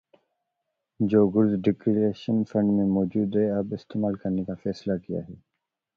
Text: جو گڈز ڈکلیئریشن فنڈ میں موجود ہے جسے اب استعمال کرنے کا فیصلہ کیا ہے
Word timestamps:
جو 0.99 1.19
گڈز 1.29 1.51
ڈکلیئریشن 1.65 2.43
فنڈ 2.49 2.67
میں 2.71 2.87
موجود 2.87 3.29
ہے 3.35 3.43
جسے 3.43 3.51
اب 3.59 3.73
استعمال 3.73 4.15
کرنے 4.21 4.43
کا 4.45 4.53
فیصلہ 4.63 4.97
کیا 5.05 5.19
ہے 5.19 5.35